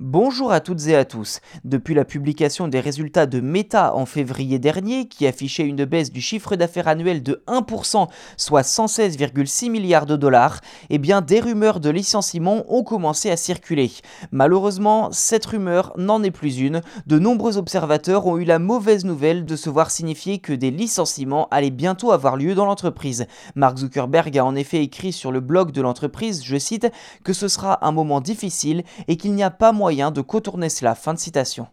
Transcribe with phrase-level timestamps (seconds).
[0.00, 1.40] Bonjour à toutes et à tous.
[1.64, 6.20] Depuis la publication des résultats de Meta en février dernier, qui affichait une baisse du
[6.20, 8.06] chiffre d'affaires annuel de 1%,
[8.36, 13.90] soit 116,6 milliards de dollars, eh bien des rumeurs de licenciement ont commencé à circuler.
[14.30, 16.80] Malheureusement, cette rumeur n'en est plus une.
[17.08, 21.48] De nombreux observateurs ont eu la mauvaise nouvelle de se voir signifier que des licenciements
[21.50, 23.26] allaient bientôt avoir lieu dans l'entreprise.
[23.56, 26.86] Mark Zuckerberg a en effet écrit sur le blog de l'entreprise, je cite,
[27.24, 30.94] que ce sera un moment difficile et qu'il n'y a pas moyen de contourner cela.
[30.94, 31.66] Fin de citation.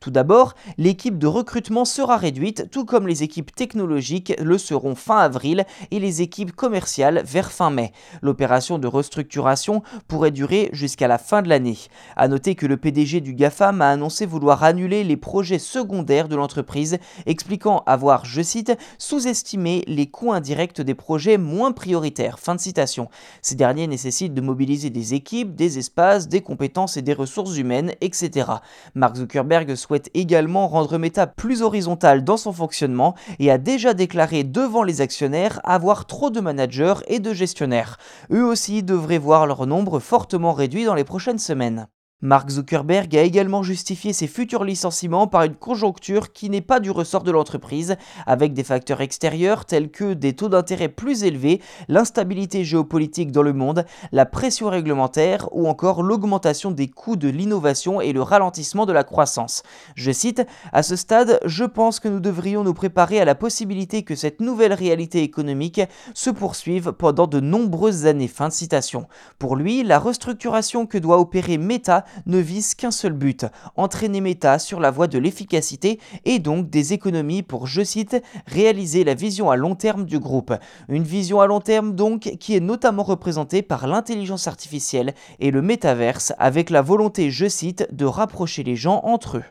[0.00, 5.18] Tout d'abord, l'équipe de recrutement sera réduite, tout comme les équipes technologiques le seront fin
[5.18, 7.92] avril et les équipes commerciales vers fin mai.
[8.22, 11.78] L'opération de restructuration pourrait durer jusqu'à la fin de l'année.
[12.16, 16.36] A noter que le PDG du GAFAM a annoncé vouloir annuler les projets secondaires de
[16.36, 22.38] l'entreprise, expliquant avoir, je cite, sous-estimé les coûts indirects des projets moins prioritaires.
[22.38, 23.08] Fin de citation.
[23.42, 27.94] Ces derniers nécessitent de mobiliser des équipes, des espaces, des compétences et des ressources humaines,
[28.00, 28.46] etc.
[28.94, 34.44] Mark Zuckerberg souhaite également rendre Meta plus horizontale dans son fonctionnement et a déjà déclaré
[34.44, 37.96] devant les actionnaires avoir trop de managers et de gestionnaires.
[38.30, 41.88] Eux aussi devraient voir leur nombre fortement réduit dans les prochaines semaines.
[42.20, 46.90] Mark Zuckerberg a également justifié ses futurs licenciements par une conjoncture qui n'est pas du
[46.90, 47.94] ressort de l'entreprise,
[48.26, 53.52] avec des facteurs extérieurs tels que des taux d'intérêt plus élevés, l'instabilité géopolitique dans le
[53.52, 58.92] monde, la pression réglementaire ou encore l'augmentation des coûts de l'innovation et le ralentissement de
[58.92, 59.62] la croissance.
[59.94, 64.02] Je cite, À ce stade, je pense que nous devrions nous préparer à la possibilité
[64.02, 65.82] que cette nouvelle réalité économique
[66.14, 68.26] se poursuive pendant de nombreuses années.
[68.26, 69.06] Fin de citation.
[69.38, 74.58] Pour lui, la restructuration que doit opérer Meta ne vise qu'un seul but, entraîner Meta
[74.58, 79.50] sur la voie de l'efficacité et donc des économies pour, je cite, réaliser la vision
[79.50, 80.54] à long terme du groupe.
[80.88, 85.62] Une vision à long terme donc qui est notamment représentée par l'intelligence artificielle et le
[85.62, 89.44] métaverse avec la volonté, je cite, de rapprocher les gens entre eux.